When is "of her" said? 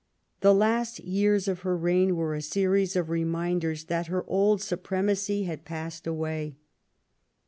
1.47-1.77